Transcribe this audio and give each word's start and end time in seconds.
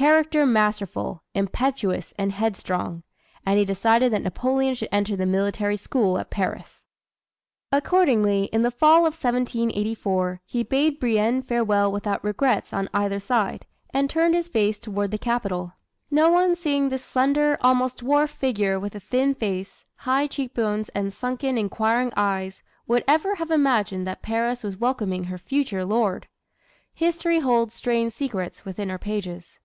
"Character 0.00 0.46
masterful, 0.46 1.22
impetuous 1.34 2.14
and 2.16 2.32
headstrong"; 2.32 3.02
and 3.44 3.58
he 3.58 3.66
decided 3.66 4.10
that 4.14 4.22
Napoleon 4.22 4.74
should 4.74 4.88
enter 4.90 5.14
the 5.14 5.26
Military 5.26 5.76
School 5.76 6.16
at 6.18 6.30
Paris. 6.30 6.86
Accordingly, 7.70 8.44
in 8.44 8.62
the 8.62 8.70
Fall 8.70 9.00
of 9.04 9.12
1784, 9.12 10.40
he 10.46 10.62
bade 10.62 10.98
Brienne 11.00 11.42
farewell 11.42 11.92
without 11.92 12.24
regrets 12.24 12.72
on 12.72 12.88
either 12.94 13.20
side, 13.20 13.66
and 13.92 14.08
turned 14.08 14.34
his 14.34 14.48
face 14.48 14.78
toward 14.78 15.10
the 15.10 15.18
capital. 15.18 15.74
No 16.10 16.30
one 16.30 16.56
seeing 16.56 16.88
this 16.88 17.04
slender, 17.04 17.58
almost 17.60 17.98
dwarfed, 17.98 18.34
figure 18.38 18.80
with 18.80 18.94
the 18.94 19.00
thin 19.00 19.34
face, 19.34 19.84
high 19.96 20.26
cheekbones 20.26 20.88
and 20.94 21.12
sunken, 21.12 21.58
inquiring 21.58 22.10
eyes, 22.16 22.62
would 22.86 23.04
ever 23.06 23.34
have 23.34 23.50
imagined 23.50 24.06
that 24.06 24.22
Paris 24.22 24.64
was 24.64 24.78
welcoming 24.78 25.24
her 25.24 25.36
future 25.36 25.84
lord. 25.84 26.26
History 26.94 27.40
holds 27.40 27.74
strange 27.74 28.14
secrets 28.14 28.64
within 28.64 28.88
her 28.88 28.96
pages. 28.98 29.58